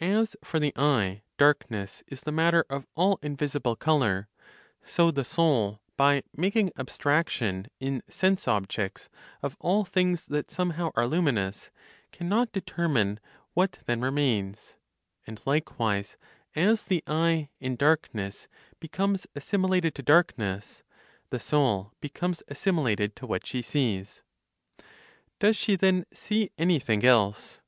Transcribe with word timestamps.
As 0.00 0.34
for 0.42 0.58
the 0.58 0.72
eye, 0.74 1.22
darkness 1.38 2.02
is 2.08 2.22
the 2.22 2.32
matter 2.32 2.64
of 2.68 2.88
all 2.96 3.20
invisible 3.22 3.76
color, 3.76 4.26
so 4.82 5.12
the 5.12 5.24
soul, 5.24 5.80
by 5.96 6.24
making 6.36 6.72
abstraction 6.76 7.68
in 7.78 8.02
sense 8.08 8.48
objects 8.48 9.08
of 9.44 9.56
all 9.60 9.84
things 9.84 10.26
that 10.26 10.50
somehow 10.50 10.90
are 10.96 11.06
luminous, 11.06 11.70
cannot 12.10 12.50
determine 12.50 13.20
what 13.54 13.78
then 13.86 14.00
remains; 14.00 14.74
and 15.24 15.40
likewise, 15.46 16.16
as 16.56 16.82
the 16.82 17.04
eye, 17.06 17.48
in 17.60 17.76
darkness 17.76 18.48
(becomes 18.80 19.24
assimilated 19.36 19.94
to 19.94 20.02
darkness), 20.02 20.82
the 21.28 21.38
soul 21.38 21.92
becomes 22.00 22.42
assimilated 22.48 23.14
to 23.14 23.24
what 23.24 23.46
she 23.46 23.62
sees. 23.62 24.24
Does 25.38 25.54
she 25.56 25.76
then 25.76 26.06
see 26.12 26.50
anything 26.58 27.04
else? 27.04 27.60